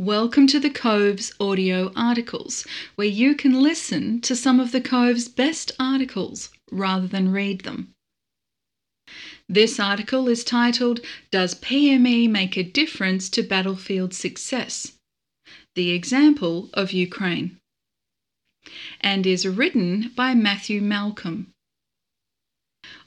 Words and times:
Welcome 0.00 0.46
to 0.46 0.58
the 0.58 0.70
Cove's 0.70 1.30
audio 1.38 1.92
articles, 1.94 2.66
where 2.94 3.06
you 3.06 3.34
can 3.34 3.60
listen 3.60 4.22
to 4.22 4.34
some 4.34 4.58
of 4.58 4.72
the 4.72 4.80
Cove's 4.80 5.28
best 5.28 5.72
articles 5.78 6.48
rather 6.72 7.06
than 7.06 7.32
read 7.32 7.64
them. 7.64 7.92
This 9.46 9.78
article 9.78 10.26
is 10.26 10.42
titled 10.42 11.00
Does 11.30 11.54
PME 11.54 12.30
Make 12.30 12.56
a 12.56 12.62
Difference 12.62 13.28
to 13.28 13.42
Battlefield 13.42 14.14
Success? 14.14 14.92
The 15.74 15.90
Example 15.90 16.70
of 16.72 16.92
Ukraine, 16.92 17.58
and 19.02 19.26
is 19.26 19.46
written 19.46 20.12
by 20.16 20.32
Matthew 20.32 20.80
Malcolm. 20.80 21.52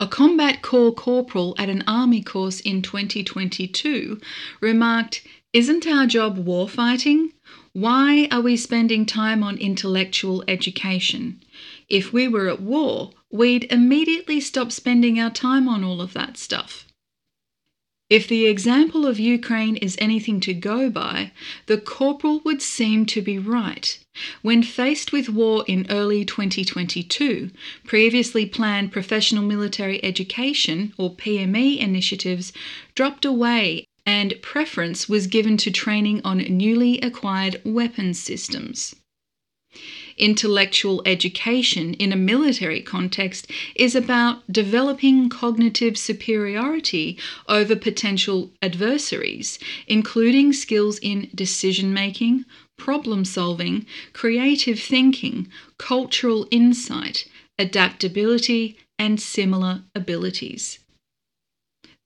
A 0.00 0.06
combat 0.06 0.62
corps 0.62 0.94
corporal 0.94 1.54
at 1.58 1.68
an 1.68 1.84
army 1.86 2.22
course 2.22 2.60
in 2.60 2.80
2022 2.80 4.18
remarked 4.62 5.26
isn't 5.52 5.86
our 5.86 6.06
job 6.06 6.38
war 6.38 6.68
fighting? 6.68 7.32
Why 7.72 8.28
are 8.30 8.40
we 8.40 8.56
spending 8.56 9.06
time 9.06 9.42
on 9.42 9.56
intellectual 9.56 10.44
education? 10.46 11.42
If 11.88 12.12
we 12.12 12.28
were 12.28 12.48
at 12.48 12.60
war, 12.60 13.12
we'd 13.30 13.70
immediately 13.72 14.40
stop 14.40 14.72
spending 14.72 15.18
our 15.18 15.30
time 15.30 15.68
on 15.68 15.84
all 15.84 16.00
of 16.00 16.12
that 16.12 16.36
stuff. 16.36 16.86
If 18.10 18.26
the 18.26 18.46
example 18.46 19.06
of 19.06 19.20
Ukraine 19.20 19.76
is 19.76 19.98
anything 20.00 20.40
to 20.40 20.54
go 20.54 20.88
by, 20.88 21.32
the 21.66 21.76
corporal 21.76 22.40
would 22.40 22.62
seem 22.62 23.04
to 23.04 23.20
be 23.20 23.38
right. 23.38 23.98
When 24.40 24.62
faced 24.62 25.12
with 25.12 25.28
war 25.28 25.62
in 25.68 25.86
early 25.90 26.24
2022, 26.24 27.50
previously 27.84 28.46
planned 28.46 28.92
professional 28.92 29.44
military 29.44 30.02
education 30.02 30.94
or 30.96 31.16
PME 31.16 31.78
initiatives 31.78 32.52
dropped 32.94 33.26
away 33.26 33.84
and 34.08 34.40
preference 34.40 35.06
was 35.06 35.26
given 35.26 35.58
to 35.58 35.70
training 35.70 36.18
on 36.24 36.38
newly 36.38 36.98
acquired 37.02 37.60
weapons 37.62 38.18
systems. 38.18 38.96
Intellectual 40.16 41.02
education 41.04 41.92
in 41.92 42.10
a 42.10 42.16
military 42.16 42.80
context 42.80 43.50
is 43.76 43.94
about 43.94 44.50
developing 44.50 45.28
cognitive 45.28 45.98
superiority 45.98 47.18
over 47.50 47.76
potential 47.76 48.50
adversaries, 48.62 49.58
including 49.86 50.54
skills 50.54 50.98
in 51.00 51.28
decision 51.34 51.92
making, 51.92 52.46
problem 52.78 53.26
solving, 53.26 53.84
creative 54.14 54.80
thinking, 54.80 55.48
cultural 55.76 56.48
insight, 56.50 57.28
adaptability, 57.58 58.78
and 58.98 59.20
similar 59.20 59.82
abilities. 59.94 60.78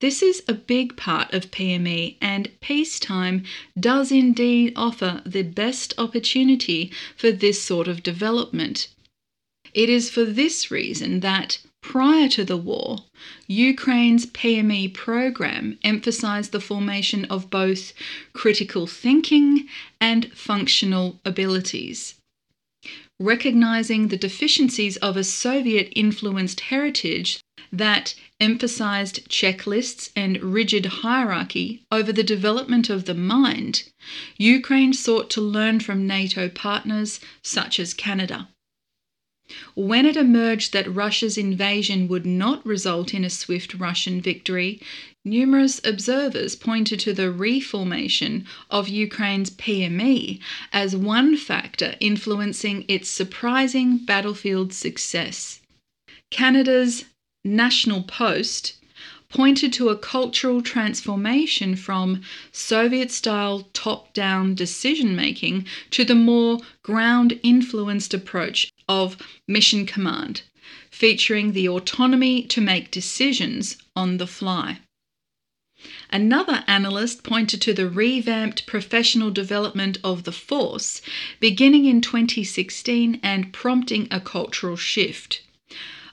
This 0.03 0.21
is 0.21 0.43
a 0.49 0.55
big 0.55 0.97
part 0.97 1.33
of 1.33 1.53
PME, 1.53 2.17
and 2.21 2.51
peacetime 2.61 3.45
does 3.79 4.11
indeed 4.11 4.73
offer 4.75 5.23
the 5.25 5.45
best 5.45 5.95
opportunity 5.97 6.91
for 7.17 7.31
this 7.31 7.63
sort 7.63 7.87
of 7.87 8.03
development. 8.03 8.89
It 9.73 9.89
is 9.89 10.11
for 10.11 10.25
this 10.25 10.73
reason 10.73 11.21
that, 11.21 11.61
prior 11.83 12.29
to 12.31 12.45
the 12.45 12.57
war, 12.57 13.05
Ukraine's 13.47 14.27
PME 14.27 14.93
program 14.93 15.79
emphasized 15.85 16.51
the 16.51 16.59
formation 16.59 17.25
of 17.27 17.49
both 17.49 17.93
critical 18.33 18.89
thinking 18.89 19.69
and 20.01 20.33
functional 20.33 21.21
abilities. 21.25 22.17
Recognizing 23.21 24.09
the 24.09 24.17
deficiencies 24.17 24.97
of 24.97 25.17
a 25.17 25.23
Soviet 25.23 25.93
influenced 25.95 26.59
heritage 26.59 27.39
that 27.73 28.15
emphasized 28.39 29.29
checklists 29.31 30.11
and 30.15 30.43
rigid 30.43 30.87
hierarchy 30.87 31.83
over 31.91 32.13
the 32.13 32.23
development 32.23 32.91
of 32.91 33.07
the 33.07 33.15
mind, 33.15 33.85
Ukraine 34.37 34.93
sought 34.93 35.31
to 35.31 35.41
learn 35.41 35.81
from 35.81 36.07
NATO 36.07 36.49
partners 36.49 37.19
such 37.43 37.81
as 37.81 37.95
Canada. 37.95 38.49
When 39.75 40.07
it 40.07 40.17
emerged 40.17 40.73
that 40.73 40.95
Russia's 40.95 41.37
invasion 41.37 42.09
would 42.09 42.25
not 42.25 42.65
result 42.65 43.13
in 43.13 43.25
a 43.25 43.31
swift 43.31 43.75
Russian 43.75 44.21
victory, 44.21 44.81
numerous 45.25 45.81
observers 45.85 46.57
pointed 46.57 47.01
to 47.01 47.13
the 47.13 47.31
reformation 47.31 48.47
of 48.71 48.89
Ukraine's 48.89 49.51
PME 49.51 50.41
as 50.73 50.97
one 50.97 51.37
factor 51.37 51.97
influencing 52.01 52.85
its 52.89 53.11
surprising 53.11 53.99
battlefield 53.99 54.73
success. 54.73 55.61
Canada's 56.31 57.05
National 57.45 58.05
Post 58.05 58.75
pointed 59.29 59.73
to 59.73 59.89
a 59.89 59.97
cultural 59.97 60.63
transformation 60.63 61.75
from 61.75 62.23
Soviet 62.53 63.11
style 63.11 63.69
top 63.73 64.15
down 64.15 64.55
decision 64.55 65.17
making 65.17 65.67
to 65.91 66.05
the 66.05 66.15
more 66.15 66.61
ground 66.85 67.41
influenced 67.43 68.15
approach 68.15 68.71
of 68.89 69.17
mission 69.49 69.87
command, 69.87 70.43
featuring 70.89 71.53
the 71.53 71.69
autonomy 71.69 72.45
to 72.45 72.61
make 72.61 72.93
decisions 72.93 73.77
on 73.97 74.19
the 74.19 74.27
fly. 74.29 74.79
Another 76.11 76.63
analyst 76.69 77.25
pointed 77.25 77.61
to 77.63 77.75
the 77.75 77.89
revamped 77.89 78.67
professional 78.67 79.33
development 79.33 79.99
of 80.05 80.23
the 80.23 80.31
force 80.31 81.03
beginning 81.41 81.87
in 81.87 82.01
2016 82.01 83.19
and 83.21 83.53
prompting 83.53 84.07
a 84.13 84.21
cultural 84.21 84.77
shift 84.77 85.41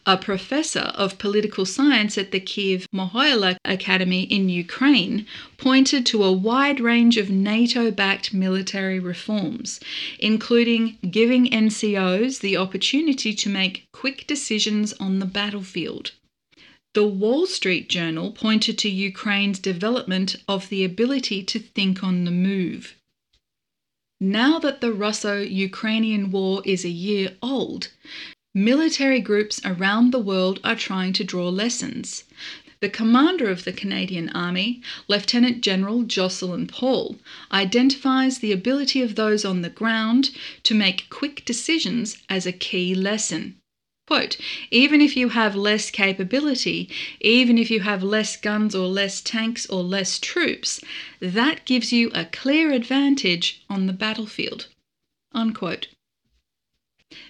a 0.06 0.18
professor 0.18 0.92
of 0.96 1.18
political 1.18 1.66
science 1.66 2.18
at 2.18 2.32
the 2.32 2.40
Kiev 2.40 2.88
Mohyla 2.94 3.58
Academy 3.66 4.24
in 4.24 4.50
Ukraine, 4.50 5.26
pointed 5.58 6.06
to 6.08 6.24
a 6.24 6.32
wide 6.32 6.80
range 6.80 7.18
of 7.18 7.30
NATO 7.30 7.92
backed 7.92 8.34
military 8.34 9.00
reforms, 9.00 9.80
including 10.20 10.98
giving 11.09 11.48
NCOs 11.48 12.40
the 12.40 12.58
opportunity 12.58 13.34
to 13.34 13.50
make 13.50 13.88
quick 13.92 14.26
decisions 14.28 14.94
on 14.94 15.20
the 15.20 15.26
battlefield. 15.26 16.12
The 16.94 17.06
Wall 17.06 17.46
Street 17.46 17.88
Journal 17.88 18.32
pointed 18.32 18.78
to 18.80 18.90
Ukraine's 18.90 19.59
development 19.59 20.36
of 20.48 20.70
the 20.70 20.84
ability 20.84 21.44
to 21.44 21.59
think 21.59 22.04
on 22.04 22.26
the 22.26 22.32
move. 22.32 22.96
Now 24.20 24.59
that 24.59 24.82
the 24.82 24.92
Russo 24.92 25.40
Ukrainian 25.42 26.32
war 26.32 26.62
is 26.66 26.84
a 26.84 26.90
year 26.90 27.38
old, 27.42 27.90
Military 28.56 29.20
groups 29.20 29.62
around 29.64 30.12
the 30.12 30.20
world 30.20 30.60
are 30.64 30.76
trying 30.76 31.14
to 31.14 31.24
draw 31.24 31.50
lessons. 31.50 32.24
The 32.80 32.90
commander 32.90 33.50
of 33.50 33.64
the 33.64 33.72
Canadian 33.72 34.30
Army, 34.30 34.82
Lieutenant 35.08 35.62
General 35.62 36.02
Jocelyn 36.04 36.66
Paul, 36.66 37.20
identifies 37.52 38.40
the 38.40 38.52
ability 38.52 39.02
of 39.02 39.16
those 39.16 39.46
on 39.46 39.62
the 39.62 39.70
ground 39.70 40.32
to 40.64 40.74
make 40.74 41.09
quick 41.09 41.46
decisions 41.46 42.18
as 42.28 42.48
a 42.48 42.52
key 42.52 42.96
lesson. 42.96 43.58
Quote, 44.08 44.38
even 44.72 45.00
if 45.02 45.16
you 45.16 45.30
have 45.30 45.56
less 45.56 45.92
capability, 45.92 46.90
even 47.22 47.59
if 47.59 47.70
you 47.70 47.82
have 47.82 48.02
less 48.02 48.36
guns 48.36 48.74
or 48.74 48.88
less 48.88 49.22
tanks 49.22 49.68
or 49.68 49.84
less 49.84 50.18
troops, 50.18 50.82
that 51.20 51.66
gives 51.66 51.94
you 51.94 52.09
a 52.16 52.26
clear 52.26 52.72
advantage 52.72 53.62
on 53.70 53.86
the 53.86 53.94
battlefield. 53.94 54.66
Unquote. 55.34 55.90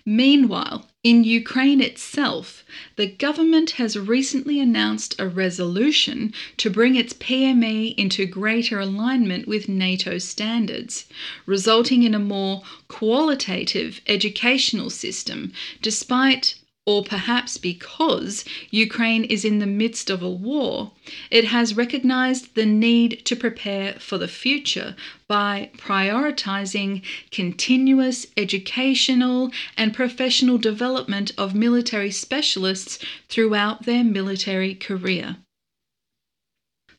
Meanwhile, 0.06 0.90
in 1.03 1.23
Ukraine 1.23 1.79
itself, 1.79 2.66
the 2.97 3.07
government 3.07 3.72
has 3.72 3.97
recently 3.97 4.59
announced 4.59 5.16
a 5.17 5.25
resolution 5.25 6.34
to 6.57 6.69
bring 6.69 6.95
its 6.95 7.13
PME 7.13 7.95
into 7.95 8.25
greater 8.25 8.81
alignment 8.81 9.47
with 9.47 9.69
NATO 9.69 10.17
standards, 10.17 11.06
resulting 11.45 12.03
in 12.03 12.13
a 12.13 12.19
more 12.19 12.62
qualitative 12.90 14.01
educational 14.06 14.90
system, 14.90 15.53
despite 15.81 16.56
or 16.89 17.03
perhaps 17.03 17.55
because 17.59 18.44
Ukraine 18.72 19.23
is 19.23 19.45
in 19.45 19.59
the 19.59 19.67
midst 19.67 20.09
of 20.09 20.23
a 20.23 20.29
war, 20.29 20.91
it 21.29 21.45
has 21.45 21.77
recognized 21.77 22.55
the 22.55 22.66
need 22.66 23.23
to 23.25 23.35
prepare 23.35 23.94
for 24.00 24.17
the 24.17 24.27
future 24.27 24.95
by 25.28 25.69
prioritizing 25.78 27.03
continuous 27.29 28.25
educational 28.35 29.52
and 29.78 29.93
professional 29.93 30.58
development 30.58 31.31
of 31.37 31.53
military 31.53 32.09
specialists 32.09 32.97
throughout 33.28 33.84
their 33.84 34.03
military 34.03 34.73
career. 34.73 35.35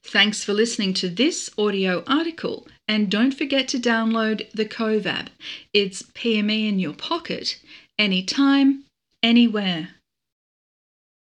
Thanks 0.04 0.44
for 0.44 0.52
listening 0.52 0.94
to 0.94 1.08
this 1.08 1.50
audio 1.58 2.04
article, 2.06 2.68
and 2.86 3.10
don't 3.10 3.34
forget 3.34 3.66
to 3.68 3.78
download 3.80 4.48
the 4.52 4.66
Cove 4.66 5.04
app. 5.04 5.30
It's 5.74 6.04
PME 6.04 6.68
in 6.68 6.78
your 6.78 6.94
pocket 6.94 7.60
anytime 7.98 8.84
anywhere. 9.22 9.88